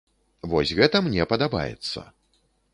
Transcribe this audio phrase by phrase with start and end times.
[0.53, 2.07] Вось гэта мне падабаецца.